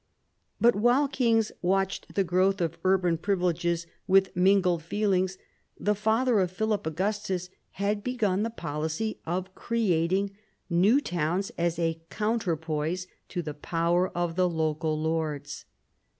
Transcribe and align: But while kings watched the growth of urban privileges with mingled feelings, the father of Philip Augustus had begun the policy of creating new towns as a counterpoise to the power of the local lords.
But 0.59 0.73
while 0.75 1.07
kings 1.07 1.51
watched 1.61 2.15
the 2.15 2.23
growth 2.23 2.59
of 2.59 2.79
urban 2.83 3.19
privileges 3.19 3.85
with 4.07 4.35
mingled 4.35 4.81
feelings, 4.81 5.37
the 5.79 5.93
father 5.93 6.39
of 6.39 6.49
Philip 6.49 6.87
Augustus 6.87 7.51
had 7.73 8.03
begun 8.03 8.41
the 8.41 8.49
policy 8.49 9.19
of 9.27 9.53
creating 9.53 10.31
new 10.71 11.01
towns 11.01 11.51
as 11.55 11.77
a 11.77 12.01
counterpoise 12.09 13.05
to 13.29 13.43
the 13.43 13.53
power 13.53 14.09
of 14.17 14.35
the 14.35 14.49
local 14.49 14.99
lords. 14.99 15.65